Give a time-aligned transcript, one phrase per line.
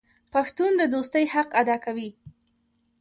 [0.33, 2.09] پښتون د دوستۍ حق ادا کوي.